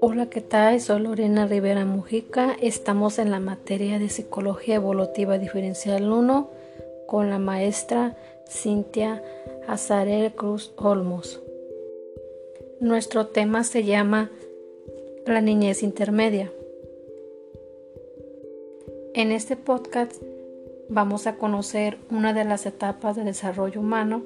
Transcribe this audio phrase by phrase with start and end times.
[0.00, 0.80] Hola, ¿qué tal?
[0.80, 2.56] Soy Lorena Rivera Mujica.
[2.60, 6.50] Estamos en la materia de Psicología Evolutiva Diferencial 1
[7.06, 8.16] con la maestra
[8.46, 9.22] Cintia
[9.66, 11.40] Azarel Cruz Olmos.
[12.80, 14.30] Nuestro tema se llama
[15.24, 16.52] La niñez intermedia.
[19.14, 20.22] En este podcast
[20.88, 24.22] vamos a conocer una de las etapas de desarrollo humano,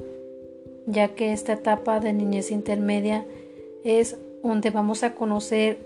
[0.86, 3.26] ya que esta etapa de niñez intermedia
[3.84, 5.78] es donde vamos a conocer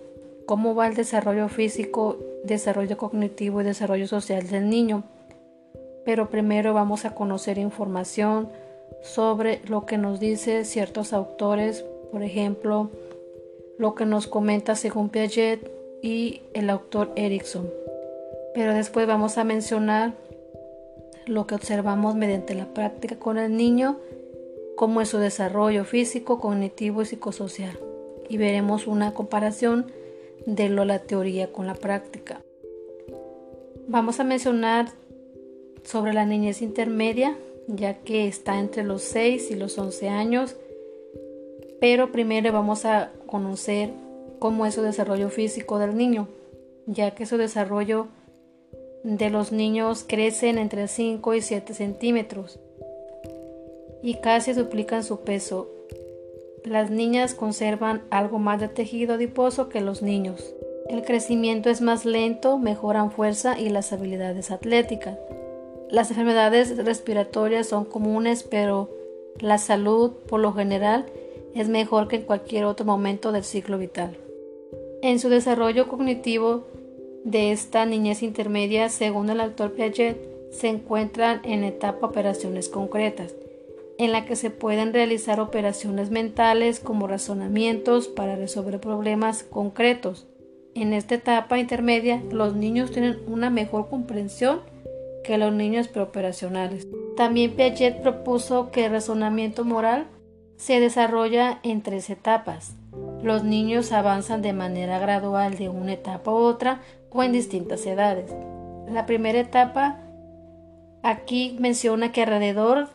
[0.46, 5.04] cómo va el desarrollo físico, desarrollo cognitivo y desarrollo social del niño.
[6.04, 8.48] Pero primero vamos a conocer información
[9.02, 12.90] sobre lo que nos dice ciertos autores, por ejemplo,
[13.78, 15.70] lo que nos comenta según Piaget
[16.02, 17.68] y el autor Erickson
[18.54, 20.14] pero después vamos a mencionar
[21.26, 23.98] lo que observamos mediante la práctica con el niño,
[24.76, 27.78] cómo es su desarrollo físico, cognitivo y psicosocial.
[28.28, 29.86] Y veremos una comparación
[30.46, 32.42] de lo, la teoría con la práctica.
[33.86, 34.88] Vamos a mencionar
[35.82, 37.36] sobre la niñez intermedia,
[37.66, 40.56] ya que está entre los 6 y los 11 años,
[41.80, 43.90] pero primero vamos a conocer
[44.38, 46.28] cómo es su desarrollo físico del niño,
[46.86, 48.08] ya que su desarrollo
[49.04, 52.58] de los niños crecen entre 5 y 7 centímetros
[54.02, 55.68] y casi duplican su peso.
[56.64, 60.54] Las niñas conservan algo más de tejido adiposo que los niños.
[60.88, 65.18] El crecimiento es más lento, mejoran fuerza y las habilidades atléticas.
[65.90, 68.88] Las enfermedades respiratorias son comunes, pero
[69.38, 71.04] la salud, por lo general,
[71.54, 74.16] es mejor que en cualquier otro momento del ciclo vital.
[75.02, 76.64] En su desarrollo cognitivo
[77.24, 80.18] de esta niñez intermedia, según el autor Piaget,
[80.52, 83.34] se encuentran en etapa operaciones concretas,
[83.98, 90.26] en la que se pueden realizar operaciones mentales como razonamientos para resolver problemas concretos.
[90.74, 94.60] En esta etapa intermedia, los niños tienen una mejor comprensión
[95.24, 96.86] que los niños preoperacionales.
[97.16, 100.06] También Piaget propuso que el razonamiento moral
[100.56, 102.74] se desarrolla en tres etapas.
[103.22, 106.82] Los niños avanzan de manera gradual de una etapa a otra
[107.14, 108.34] o en distintas edades.
[108.88, 110.00] La primera etapa
[111.02, 112.88] aquí menciona que alrededor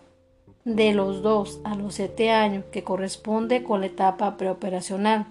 [0.65, 5.25] de los 2 a los 7 años, que corresponde con la etapa preoperacional,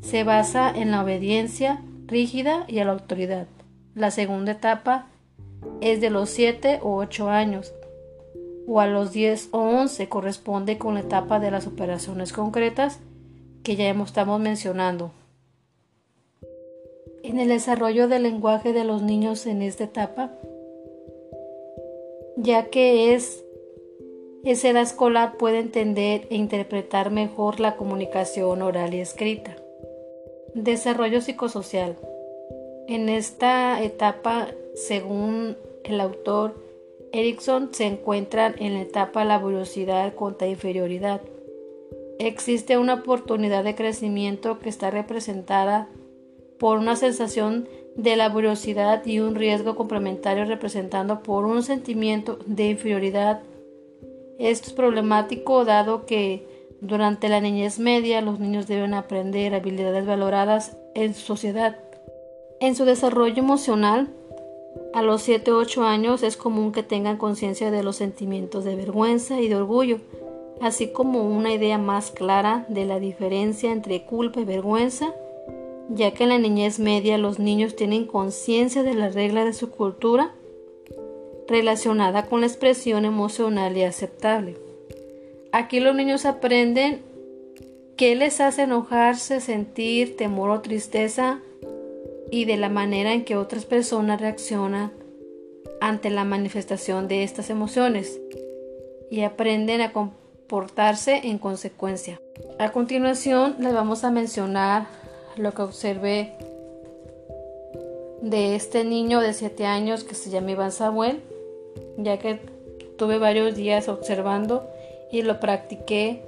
[0.00, 3.48] se basa en la obediencia rígida y a la autoridad.
[3.94, 5.06] La segunda etapa
[5.80, 7.72] es de los 7 o 8 años,
[8.68, 13.00] o a los 10 o 11 corresponde con la etapa de las operaciones concretas
[13.62, 15.12] que ya estamos mencionando.
[17.26, 20.30] En el desarrollo del lenguaje de los niños en esta etapa,
[22.36, 23.44] ya que es
[24.44, 29.56] esa edad escolar puede entender e interpretar mejor la comunicación oral y escrita.
[30.54, 31.96] Desarrollo psicosocial.
[32.86, 36.54] En esta etapa, según el autor
[37.10, 41.22] Erickson, se encuentran en la etapa laboriosidad contra inferioridad.
[42.20, 45.88] Existe una oportunidad de crecimiento que está representada
[46.58, 53.40] por una sensación de laboriosidad y un riesgo complementario representado por un sentimiento de inferioridad.
[54.38, 56.46] Esto es problemático dado que
[56.80, 61.78] durante la niñez media los niños deben aprender habilidades valoradas en su sociedad.
[62.60, 64.08] En su desarrollo emocional,
[64.92, 69.48] a los 7-8 años es común que tengan conciencia de los sentimientos de vergüenza y
[69.48, 69.98] de orgullo,
[70.60, 75.14] así como una idea más clara de la diferencia entre culpa y vergüenza
[75.88, 79.70] ya que en la niñez media los niños tienen conciencia de la regla de su
[79.70, 80.32] cultura
[81.48, 84.56] relacionada con la expresión emocional y aceptable.
[85.52, 87.02] Aquí los niños aprenden
[87.96, 91.40] qué les hace enojarse, sentir temor o tristeza
[92.30, 94.92] y de la manera en que otras personas reaccionan
[95.80, 98.20] ante la manifestación de estas emociones
[99.10, 102.20] y aprenden a comportarse en consecuencia.
[102.58, 104.88] A continuación les vamos a mencionar
[105.36, 106.32] lo que observé
[108.22, 111.20] de este niño de 7 años que se llama Iván Samuel,
[111.98, 112.40] ya que
[112.96, 114.68] tuve varios días observando
[115.12, 116.22] y lo practiqué,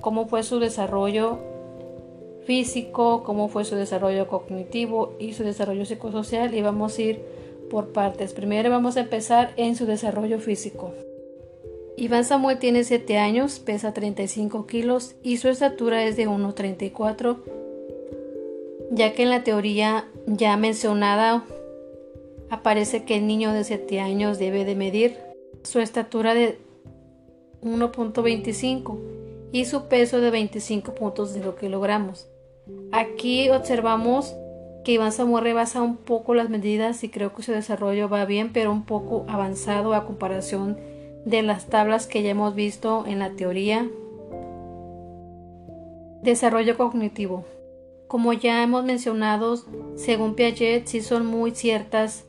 [0.00, 1.38] cómo fue su desarrollo
[2.44, 7.20] físico, cómo fue su desarrollo cognitivo y su desarrollo psicosocial y vamos a ir
[7.70, 8.32] por partes.
[8.32, 10.92] Primero vamos a empezar en su desarrollo físico.
[11.96, 17.61] Iván Samuel tiene 7 años, pesa 35 kilos y su estatura es de 1,34
[18.92, 21.44] ya que en la teoría ya mencionada
[22.50, 25.16] aparece que el niño de 7 años debe de medir
[25.62, 26.58] su estatura de
[27.62, 28.98] 1.25
[29.50, 32.28] y su peso de 25.0 kilogramos.
[32.92, 34.36] Aquí observamos
[34.84, 38.52] que Iván Samuel rebasa un poco las medidas y creo que su desarrollo va bien,
[38.52, 40.76] pero un poco avanzado a comparación
[41.24, 43.88] de las tablas que ya hemos visto en la teoría.
[46.22, 47.44] Desarrollo cognitivo.
[48.12, 49.56] Como ya hemos mencionado,
[49.96, 52.26] según Piaget, sí son muy ciertas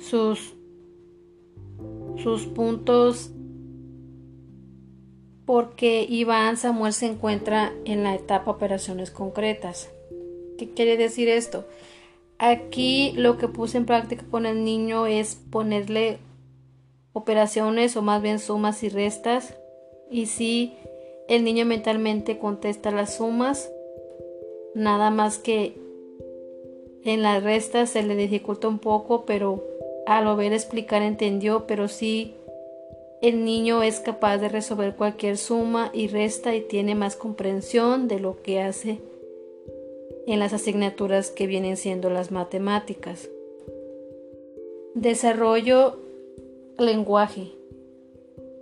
[0.00, 0.52] sus,
[2.22, 3.30] sus puntos
[5.46, 9.90] porque Iván Samuel se encuentra en la etapa operaciones concretas.
[10.58, 11.64] ¿Qué quiere decir esto?
[12.36, 16.18] Aquí lo que puse en práctica con el niño es ponerle
[17.14, 19.56] operaciones o más bien sumas y restas
[20.10, 20.74] y si
[21.30, 23.70] el niño mentalmente contesta las sumas
[24.78, 25.74] nada más que
[27.04, 29.64] en las restas se le dificulta un poco pero
[30.06, 32.34] al ver explicar entendió pero sí
[33.20, 38.20] el niño es capaz de resolver cualquier suma y resta y tiene más comprensión de
[38.20, 39.00] lo que hace
[40.28, 43.28] en las asignaturas que vienen siendo las matemáticas.
[44.94, 45.98] Desarrollo
[46.78, 47.52] lenguaje.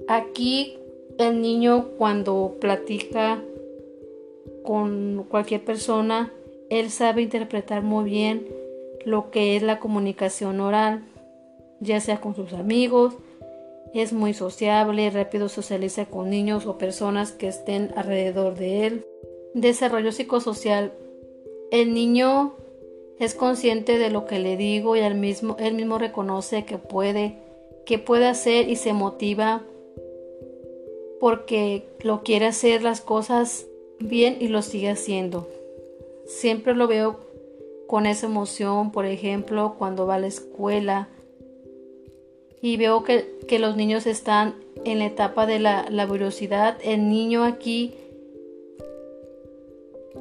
[0.09, 0.79] Aquí
[1.19, 3.43] el niño cuando platica
[4.67, 6.31] con cualquier persona,
[6.69, 8.47] él sabe interpretar muy bien
[9.07, 11.05] lo que es la comunicación oral,
[11.81, 13.15] ya sea con sus amigos,
[13.95, 19.07] es muy sociable, rápido socializa con niños o personas que estén alrededor de él.
[19.55, 20.93] Desarrollo psicosocial.
[21.71, 22.55] El niño
[23.19, 27.39] es consciente de lo que le digo y él mismo, él mismo reconoce que puede,
[27.87, 29.63] que puede hacer y se motiva
[31.21, 33.67] porque lo quiere hacer las cosas
[34.01, 35.49] bien y lo sigue haciendo.
[36.27, 37.21] Siempre lo veo
[37.87, 41.09] con esa emoción, por ejemplo, cuando va a la escuela,
[42.61, 46.77] y veo que, los niños están en la etapa de la laboriosidad.
[46.83, 47.95] El niño aquí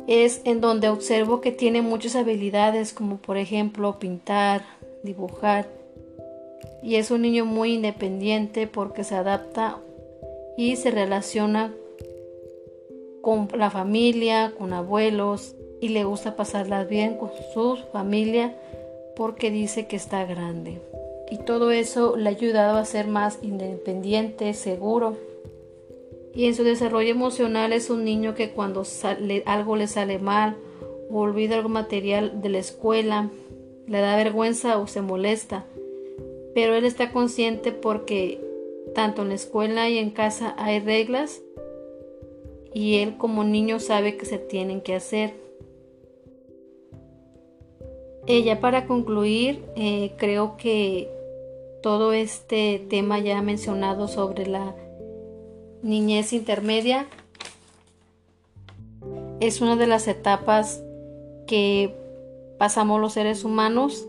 [0.07, 4.63] es en donde observo que tiene muchas habilidades como por ejemplo pintar,
[5.01, 5.67] dibujar.
[6.83, 9.79] Y es un niño muy independiente porque se adapta
[10.55, 11.73] y se relaciona
[13.25, 18.55] con la familia, con abuelos y le gusta pasarlas bien con su familia
[19.15, 20.79] porque dice que está grande
[21.31, 25.17] y todo eso le ha ayudado a ser más independiente, seguro.
[26.35, 28.83] Y en su desarrollo emocional es un niño que cuando
[29.45, 30.55] algo le sale mal
[31.09, 33.31] o olvida algo material de la escuela,
[33.87, 35.65] le da vergüenza o se molesta.
[36.53, 38.39] Pero él está consciente porque
[38.93, 41.41] tanto en la escuela y en casa hay reglas
[42.75, 45.33] y él como niño sabe que se tienen que hacer.
[48.27, 51.09] Ella para concluir, eh, creo que
[51.81, 54.75] todo este tema ya mencionado sobre la
[55.83, 57.07] niñez intermedia
[59.39, 60.83] es una de las etapas
[61.47, 61.95] que
[62.57, 64.05] pasamos los seres humanos,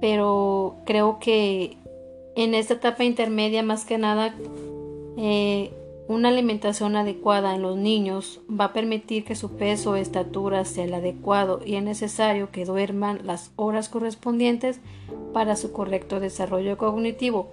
[0.00, 1.78] pero creo que
[2.36, 4.36] en esta etapa intermedia más que nada
[5.16, 5.72] eh,
[6.06, 10.84] una alimentación adecuada en los niños va a permitir que su peso o estatura sea
[10.84, 14.80] el adecuado y es necesario que duerman las horas correspondientes
[15.32, 17.48] para su correcto desarrollo cognitivo,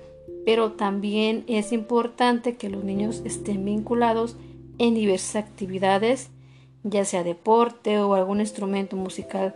[0.46, 4.36] pero también es importante que los niños estén vinculados
[4.80, 6.30] en diversas actividades,
[6.84, 9.56] ya sea deporte o algún instrumento musical.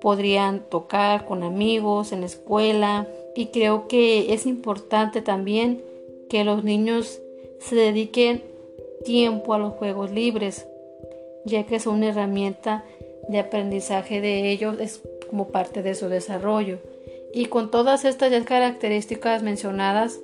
[0.00, 3.06] Podrían tocar con amigos en la escuela
[3.36, 5.82] y creo que es importante también
[6.28, 7.20] que los niños
[7.60, 8.42] se dediquen
[9.04, 10.66] tiempo a los juegos libres,
[11.44, 12.84] ya que es una herramienta
[13.28, 16.78] de aprendizaje de ellos es como parte de su desarrollo.
[17.32, 20.18] Y con todas estas características mencionadas,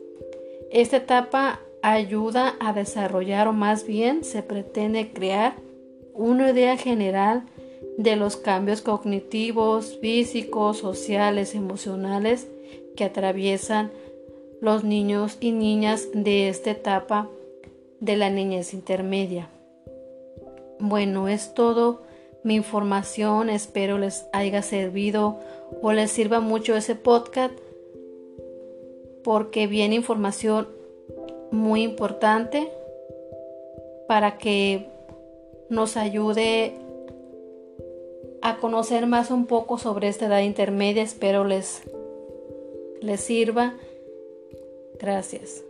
[0.70, 5.54] esta etapa ayuda a desarrollar o más bien se pretende crear
[6.14, 7.42] una idea general
[7.98, 12.48] de los cambios cognitivos, físicos, sociales, emocionales
[12.96, 13.92] que atraviesan
[14.64, 17.28] los niños y niñas de esta etapa
[18.00, 19.50] de la niñez intermedia.
[20.78, 22.00] Bueno, es todo
[22.44, 23.50] mi información.
[23.50, 25.38] Espero les haya servido
[25.82, 27.52] o les sirva mucho ese podcast
[29.22, 30.66] porque viene información
[31.50, 32.70] muy importante
[34.08, 34.88] para que
[35.68, 36.72] nos ayude
[38.40, 41.02] a conocer más un poco sobre esta edad intermedia.
[41.02, 41.82] Espero les,
[43.02, 43.74] les sirva.
[45.04, 45.62] Gracias.